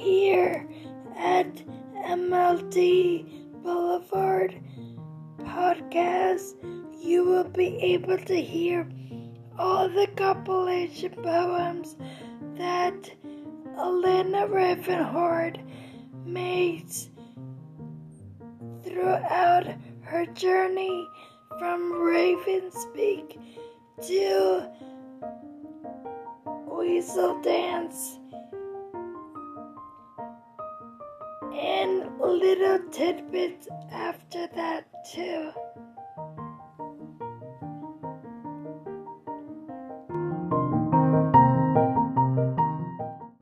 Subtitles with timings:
[0.00, 0.66] here
[1.14, 1.54] at
[2.06, 4.58] MLD Boulevard
[5.40, 6.54] Podcast,
[6.98, 8.88] you will be able to hear
[9.58, 11.96] all the compilation poems
[12.56, 13.10] that
[13.76, 15.60] Elena Ravenhord
[16.24, 17.10] makes
[18.82, 19.66] throughout
[20.00, 21.06] her journey
[21.58, 23.38] from Ravenspeak
[24.06, 24.66] to
[26.66, 28.16] Weasel Dance
[31.52, 35.50] and little tidbits after that too.